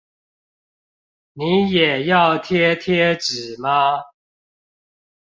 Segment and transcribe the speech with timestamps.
[1.33, 4.01] 你也要貼貼紙嗎？